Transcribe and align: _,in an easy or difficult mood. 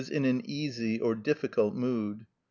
_,in 0.09 0.25
an 0.25 0.41
easy 0.49 0.99
or 0.99 1.13
difficult 1.13 1.75
mood. 1.75 2.25